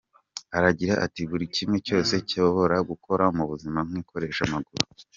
Aragira 0.57 0.93
ati 1.05 1.21
“Buri 1.29 1.45
kimwe 1.55 1.77
cyose 1.87 2.13
cyobora 2.29 2.75
gukora 2.89 3.23
mu 3.35 3.43
buzima 3.49 3.79
nkikoresha 3.87 4.41
amaguru. 4.49 4.85